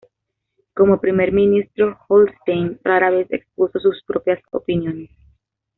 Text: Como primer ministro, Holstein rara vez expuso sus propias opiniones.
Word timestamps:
Como 0.73 0.99
primer 0.99 1.31
ministro, 1.31 1.95
Holstein 2.09 2.79
rara 2.83 3.11
vez 3.11 3.27
expuso 3.29 3.77
sus 3.79 4.03
propias 4.03 4.41
opiniones. 4.49 5.11